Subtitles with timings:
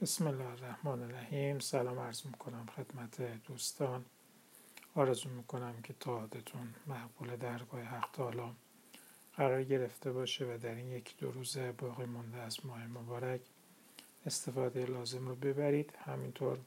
[0.00, 1.58] بسم الله الرحمن الرحیم.
[1.58, 4.04] سلام عرض می‌کنم خدمت دوستان.
[4.94, 8.52] آرزو می‌کنم که تعادتون مقبول درگاه حق تعالی
[9.36, 13.40] قرار گرفته باشه و در این یک دو روز باقی مانده از ماه مبارک
[14.26, 15.92] استفاده لازم رو ببرید.
[16.04, 16.58] همینطور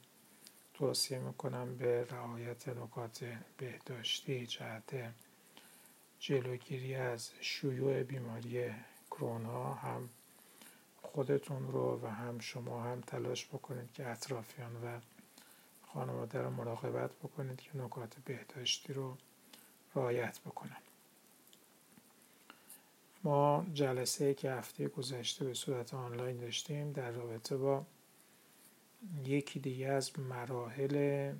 [0.74, 5.14] توصیه می‌کنم به رعایت نکات بهداشتی جهت
[6.20, 8.70] جلوگیری از شیوع بیماری
[9.10, 10.08] کرونا هم
[11.14, 15.00] خودتون رو و هم شما هم تلاش بکنید که اطرافیان و
[15.82, 19.16] خانواده رو مراقبت بکنید که نکات بهداشتی رو
[19.94, 20.76] رعایت بکنن.
[23.24, 27.84] ما جلسه که هفته گذشته به صورت آنلاین داشتیم در رابطه با
[29.24, 31.32] یکی دیگه از مراحل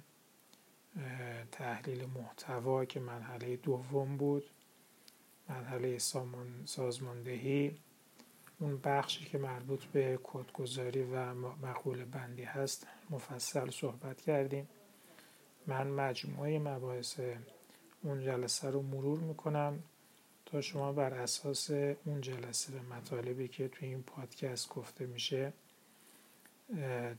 [1.52, 4.44] تحلیل محتوا که مرحله دوم بود
[5.48, 5.98] مرحله
[6.64, 7.76] سازماندهی.
[8.60, 14.68] اون بخشی که مربوط به کدگذاری و مقوله بندی هست مفصل صحبت کردیم.
[15.66, 17.20] من مجموعه مباحث
[18.02, 19.82] اون جلسه رو مرور می‌کنم
[20.46, 21.70] تا شما بر اساس
[22.04, 25.52] اون جلسه به مطالبی که توی این پادکست گفته میشه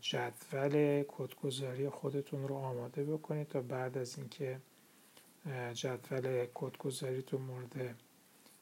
[0.02, 4.60] جدول کدگذاری خودتون رو آماده بکنید تا بعد از اینکه
[5.74, 6.46] جدول
[7.22, 7.96] تو مورد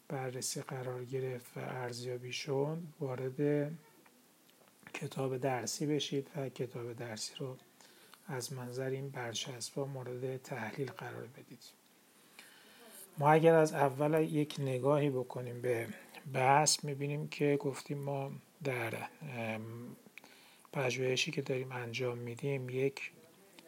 [0.10, 3.72] بررسی قرار گرفت و ارزیابی شد وارد
[4.94, 7.58] کتاب درسی بشید و کتاب درسی رو
[8.28, 11.64] از منظر این برچسب مورد تحلیل قرار بدید.
[13.18, 15.88] ما اگر از اول یک نگاهی بکنیم به
[16.34, 18.32] بحث می‌بینیم که گفتیم ما
[18.64, 18.94] در
[20.74, 23.12] پژوهشی که داریم انجام میدیم یک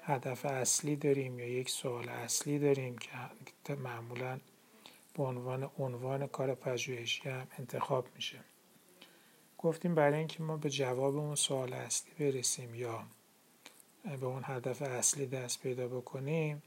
[0.03, 2.95] هدف اصلی داریم یا یک سوال اصلی داریم
[3.63, 4.39] که معمولا
[5.13, 8.39] به عنوان عنوان کار پژوهشی هم انتخاب میشه.
[9.57, 13.03] گفتیم برای اینکه ما به جواب اون سوال اصلی برسیم یا
[14.03, 16.63] به اون هدف اصلی دست پیدا بکنیم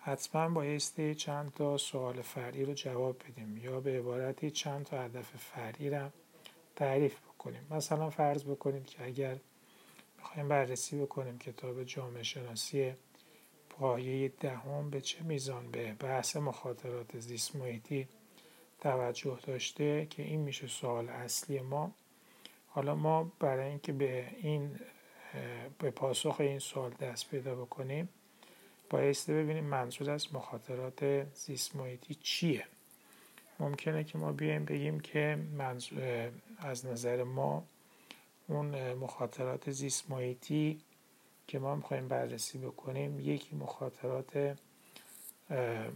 [0.00, 5.36] حتما بایستی چند تا سوال فرعی رو جواب بدیم یا به عبارتی چند تا هدف
[5.36, 6.10] فرعی رو
[6.76, 7.66] تعریف بکنیم.
[7.70, 9.36] مثلا فرض بکنید که اگر
[10.18, 12.94] می‌خوایم بررسی بکنیم کتاب جامعه شناسی
[13.78, 18.08] پایه دهم به چه میزان به بحث مخاطرات زیست محیطی
[18.80, 21.92] توجه داشته که این میشه سوال اصلی ما.
[22.68, 24.80] حالا ما برای اینکه به این
[25.78, 28.08] به پاسخ این سوال دست پیدا بکنیم
[28.90, 32.66] بایسته ببینیم منظور از مخاطرات زیست محیطی چیه.
[33.60, 35.38] ممکنه که ما بیایم بگیم که
[36.58, 37.64] از نظر ما
[38.48, 40.80] اون مخاطرات زیست محیطی
[41.46, 44.58] که ما می‌خوایم بررسی بکنیم یکی مخاطرات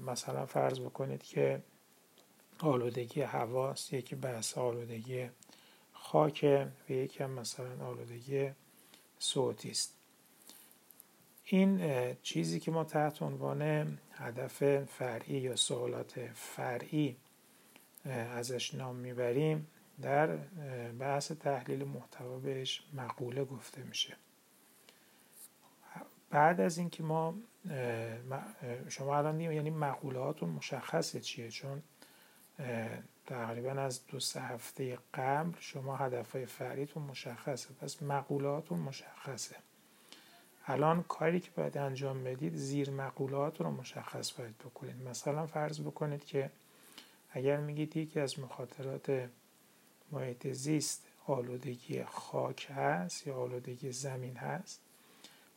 [0.06, 1.62] مثلا فرض بکنید که
[2.58, 5.30] آلودگی هواست یکی بحث آلودگی
[5.92, 8.50] خاک و یکی هم مثلا آلودگی
[9.18, 9.96] صوتی است.
[11.44, 11.80] این
[12.22, 17.16] چیزی که ما تحت عنوان هدف فرعی یا سوالات فرعی
[18.04, 19.66] ازش نام می‌بریم
[20.02, 20.36] در
[20.98, 24.16] بحث تحلیل محتوا بهش مقوله گفته میشه.
[26.30, 27.34] بعد از اینکه ما
[28.88, 31.82] شما الان یعنی مقولهاتون مشخصه چیه؟ چون
[33.26, 39.56] تقریبا از دو سه هفته قبل شما هدفهای فریتون مشخصه پس مقولهاتون مشخصه.
[40.66, 45.08] الان کاری که باید انجام بدید زیر مقولهاتون رو مشخص باید بکنید.
[45.08, 46.50] مثلا فرض بکنید که
[47.30, 49.28] اگر میگید یکی از مخاطرات
[50.12, 54.80] محیط زیست آلودگی خاک هست یا آلودگی زمین هست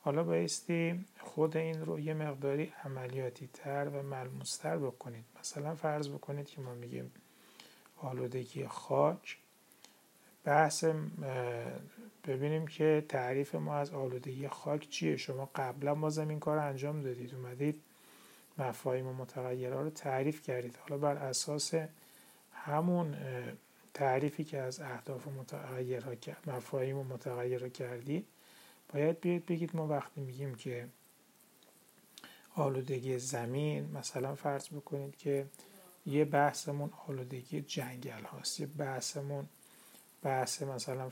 [0.05, 5.25] حالا بایستی خود این رو یه مقداری عملیاتی تر و ملموستر بکنید.
[5.39, 7.11] مثلا فرض بکنید که ما میگیم
[7.97, 9.37] آلودگی خاک.
[10.43, 10.85] بحث
[12.27, 15.17] ببینیم که تعریف ما از آلودگی خاک چیه.
[15.17, 17.81] شما قبلا بازم این کار انجام دادید اومدید
[18.57, 20.77] مفاهیم و متغیرها رو تعریف کردید.
[20.81, 21.73] حالا بر اساس
[22.53, 23.15] همون
[23.93, 26.13] تعریفی که از اهداف متغیرها
[26.47, 28.27] مفاهیم و متغیرها کردید
[28.89, 30.87] باید بیاید بگید ما وقتی میگیم که
[32.55, 35.45] آلودگی زمین مثلا فرض بکنید که
[36.05, 39.45] یه بحثمون آلودگی جنگل هاست یه بحثمون
[40.23, 41.11] بحث مثلا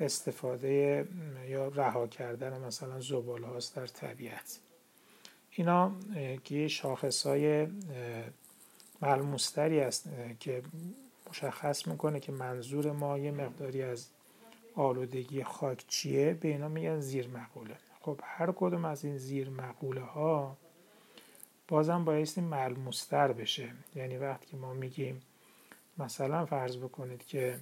[0.00, 1.08] استفاده
[1.48, 4.58] یا رها کردن مثلا زبال هاست در طبیعت.
[5.50, 5.92] اینا
[6.44, 7.66] که شاخص های
[9.02, 10.08] ملموستری است
[10.40, 10.62] که
[11.30, 14.06] مشخص می‌کنه که منظور ما یه مقداری از
[14.74, 17.76] آلودگی خاک چیه؟ به اینا میگن زیر مقوله.
[18.00, 20.56] خب هر کدوم از این زیر مقوله ها
[21.68, 23.72] بازم بایستی ملموستر بشه.
[23.94, 25.22] یعنی وقتی ما میگیم
[25.98, 27.58] مثلا فرض بکنید که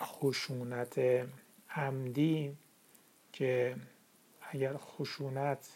[0.00, 1.00] خشونت
[1.70, 2.56] عمدی
[3.32, 3.76] که
[4.50, 5.68] اگر خشونت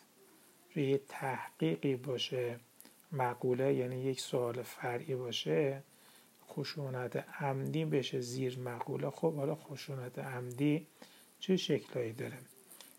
[0.75, 2.61] روی تحقیقی باشه
[3.13, 5.83] مقوله یعنی یک سوال فرعی باشه
[6.53, 9.11] خشونت عمدی بشه زیر مقوله.
[9.11, 10.87] خب حالا خشونت عمدی
[11.41, 12.39] چه شکلهایی داره؟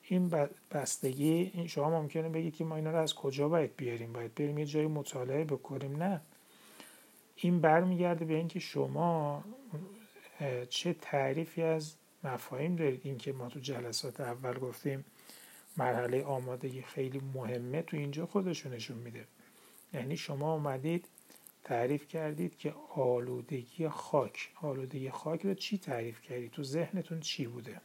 [0.04, 0.32] این
[0.72, 4.58] بستگی این شما ممکنه بگید که ما اینا رو از کجا باید بیاریم؟ باید بریم
[4.58, 6.22] یه جایی مطالعه بکنیم؟ نه.
[7.36, 9.44] این برمیگرده به اینکه شما
[10.70, 15.06] چه تعریفی از مفاهیم دارید؟ اینکه ما تو جلسات اول گفتیم
[15.78, 19.26] مرحله آمادگی خیلی مهمه تو اینجا خودشونشون میده.
[19.94, 21.08] یعنی شما اومدید
[21.64, 24.50] تعریف کردید که آلودگی خاک.
[24.62, 27.82] آلودگی خاک رو چی تعریف کردید تو ذهنتون چی بوده؟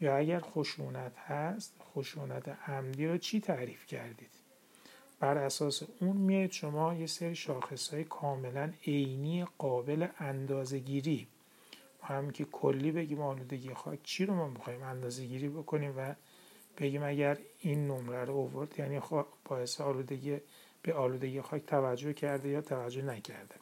[0.00, 4.30] یا اگر خشونت هست خشونت عمدی رو چی تعریف کردید؟
[5.20, 11.26] بر اساس اون میاد شما یه سری شاخص های کاملا عینی قابل اندازه گیری
[12.02, 16.14] هم که کلی بگیم آلودگی خاک چی رو ما می‌خوایم اندازه گیری بکنیم و
[16.78, 19.00] بگیم اگر این نمره رو اوورد یعنی
[19.44, 20.38] باعث آلودگی
[20.82, 23.54] به آلودگی خاک توجه کرده یا توجه نکرده.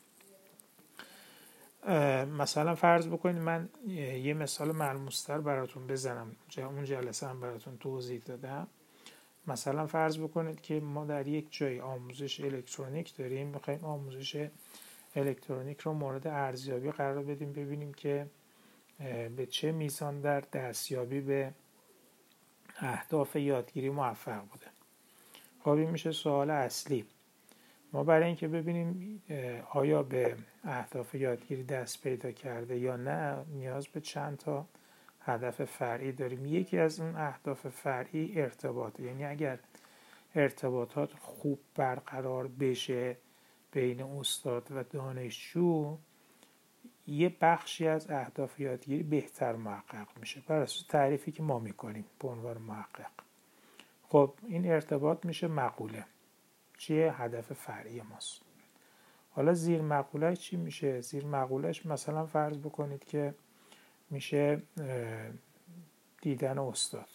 [2.25, 3.69] مثلا فرض بکنید من
[4.23, 6.37] یه مثال ملموستر براتون بزنم.
[6.57, 8.67] اون جلسه هم براتون توضیح دادم.
[9.47, 13.47] مثلا فرض بکنید که ما در یک جای آموزش الکترونیک داریم.
[13.49, 14.49] می‌خوایم آموزش
[15.17, 18.27] الکترونیک رو مورد ارزیابی قرار بدیم ببینیم که
[19.37, 21.53] به چه میزان در دستیابی به
[22.83, 24.67] اهداف یادگیری موفق بوده.
[25.61, 27.07] خب این میشه سوال اصلی.
[27.93, 29.23] ما برای اینکه ببینیم
[29.71, 34.67] آیا به اهداف یادگیری دست پیدا کرده یا نه نیاز به چند تا
[35.21, 36.47] هدف فرعی داریم.
[36.47, 39.59] یکی از اون اهداف فرعی ارتباط یعنی اگر
[40.35, 43.17] ارتباطات خوب برقرار بشه
[43.73, 45.99] بین استاد و دانشجو
[47.07, 50.43] یه بخشی از اهداف یادگیری بهتر محقق میشه.
[50.47, 53.11] بر اساس تعریفی که ما می‌کنیم به عنوان محقق.
[54.09, 56.05] خب این ارتباط میشه مقوله.
[56.79, 58.43] چیه؟ هدف فرعی ماست.
[59.31, 63.35] حالا زیر مقولش چی میشه؟ زیر مقولش مثلا فرض بکنید که
[64.11, 64.63] میشه
[66.23, 67.09] دیدن استاد.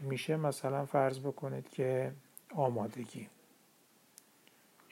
[0.00, 2.12] میشه مثلا فرض بکنید که
[2.54, 3.28] آمادگی.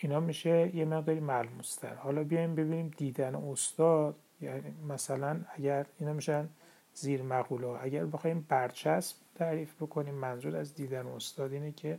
[0.03, 1.95] اینا میشه یه مقداری ملموستر.
[1.95, 6.49] حالا بیایم ببینیم دیدن استاد یعنی مثلا اگر اینا میشن
[6.95, 11.99] زیر مقوله اگر بخوایم برچسب تعریف بکنیم منظور از دیدن استاد اینه که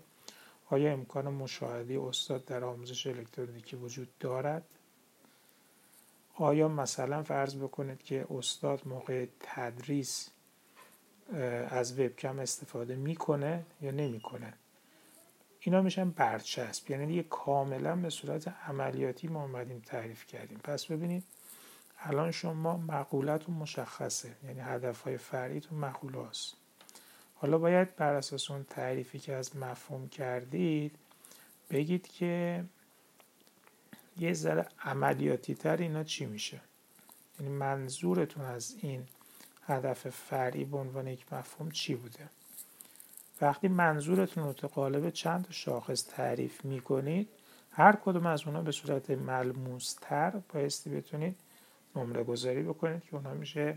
[0.69, 4.63] آیا امکان مشاهده استاد در آموزش الکترونیکی وجود دارد؟
[6.35, 10.29] آیا مثلا فرض بکنید که استاد موقع تدریس
[11.69, 14.53] از وبکم استفاده می‌کنه یا نمی‌کنه؟
[15.63, 16.92] اینا میشن برچسب.
[16.92, 20.57] یعنی دیگه کاملا به صورت عملیاتی ما اومدیم تعریف کردیم.
[20.57, 21.24] پس ببینید
[22.00, 24.36] الان شما مقولتون مشخصه.
[24.44, 26.56] یعنی هدف های فرعیتون مقوله است
[27.44, 30.95] حالا باید بر اساس اون تعریفی که از مفهوم کردید
[31.69, 32.63] بگید که
[34.18, 36.62] یه ذره عملیاتی تر اینا چی میشه؟
[37.39, 39.07] یعنی منظورتون از این
[39.65, 42.30] هدف فرعی به عنوان یک مفهوم چی بوده؟
[43.41, 47.30] وقتی منظورتون رو قالب چند شاخص تعریف می‌کنید
[47.71, 51.35] هر کدوم از اونا به صورت ملموستر بایستی بتونید
[51.95, 53.75] نمره گذاری بکنید که اونا میشه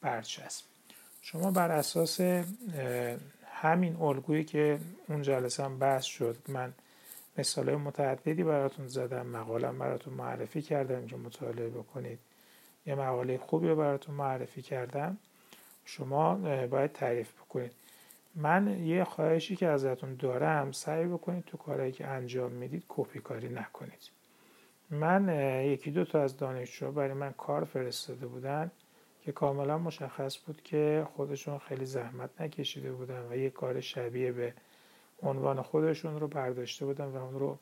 [0.00, 0.64] برچسب.
[1.22, 2.20] شما بر اساس
[3.52, 6.72] همین الگویی که اون جلسه هم بحث شد من
[7.38, 12.18] مثال متعددی براتون زدم مقالم براتون معرفی کردم که مطالعه بکنید.
[12.86, 15.18] یه مقاله خوبی رو براتون معرفی کردم.
[15.84, 16.34] شما
[16.66, 17.72] باید تعریف بکنید.
[18.34, 23.48] من یه خواهشی که ازتون دارم سعی بکنید تو کارهایی که انجام می‌دید کپی کاری
[23.48, 24.10] نکنید.
[24.90, 25.28] من
[25.64, 28.70] یکی دو تا از دانشجو برای من کار فرستاده بودن
[29.24, 34.54] که کاملا مشخص بود که خودشون خیلی زحمت نکشیده بودن و یه کار شبیه به
[35.22, 37.58] عنوان خودشون رو برداشته بودن و اون رو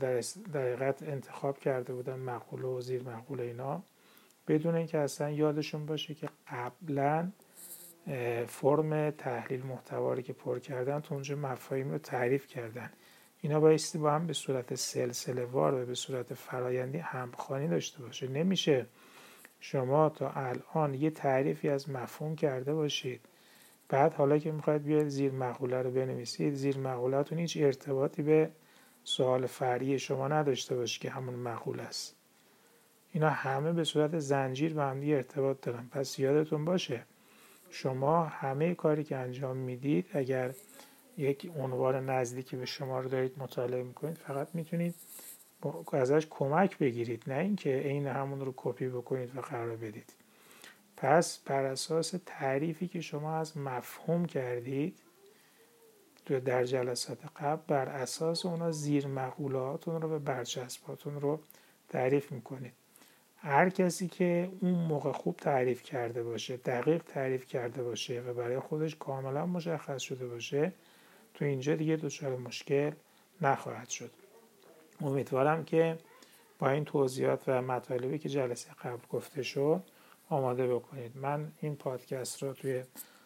[0.00, 0.20] در
[0.54, 3.82] دقیقت انتخاب کرده بودن مقوله و زیر مقوله اینا.
[4.48, 7.30] بدون اینکه اصلا یادشون باشه که قبلا
[8.46, 12.90] فرم تحلیل محتواری که پر کردن تو اونجا مفاهیم رو تعریف کردن.
[13.40, 18.28] اینا بایستی با هم به صورت سلسله وار و به صورت فرایندی همخوانی داشته باشه.
[18.28, 18.86] نمیشه
[19.60, 23.20] شما تا الان یه تعریفی از مفهوم کرده باشید
[23.88, 28.50] بعد حالا که می‌خواید بیاید زیر مقوله رو بنویسید زیر مقولهتون هیچ ارتباطی به
[29.04, 32.16] سوال فرعی شما نداشته باشه که همون مقوله است.
[33.12, 35.88] اینا همه به صورت زنجیر به هم ارتباط دارن.
[35.90, 37.04] پس یادتون باشه
[37.70, 40.54] شما همه کاری که انجام می‌دید اگر
[41.16, 44.94] یک عنوان نزدیکی به شما رو دارید مطالعه می‌کنید فقط می‌تونید
[45.92, 50.12] ازش کمک بگیرید نه اینکه عین همون رو کپی بکنید و قرار بدید.
[50.96, 54.98] پس بر اساس تعریفی که شما از مفهوم کردید
[56.44, 61.40] در جلسات قبل بر اساس اونا زیر مقولاتون رو به برچسباتون رو
[61.88, 62.72] تعریف می‌کنید.
[63.42, 68.58] هر کسی که اون موقع خوب تعریف کرده باشه دقیق تعریف کرده باشه و برای
[68.58, 70.72] خودش کاملا مشخص شده باشه
[71.34, 72.90] تو اینجا دیگه دچار مشکل
[73.40, 74.10] نخواهد شد.
[75.00, 75.98] امیدوارم که
[76.58, 79.82] با این توضیحات و مطالبی که جلسه قبل گفته شد
[80.28, 81.16] آماده بکنید.
[81.16, 82.82] من این پادکست رو توی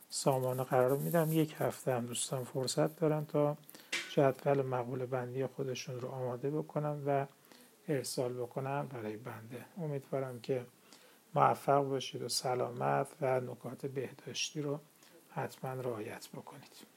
[0.08, 1.32] سامانه قرار میدم.
[1.32, 3.56] یک هفته هم دوستان فرصت دارن تا
[4.10, 7.26] جدول مقوله بندی خودشون رو آماده بکنن و
[7.88, 9.64] ارسال بکنن برای بنده.
[9.78, 10.66] امیدوارم که
[11.34, 14.80] موفق باشید و سلامت و نکات بهداشتی رو
[15.30, 16.93] حتما رعایت بکنید.